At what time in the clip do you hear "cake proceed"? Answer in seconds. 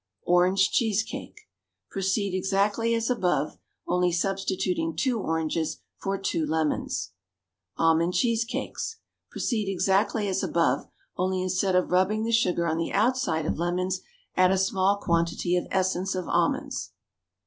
1.03-2.35